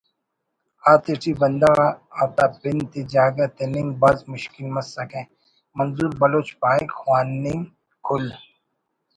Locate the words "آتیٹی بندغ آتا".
0.91-2.45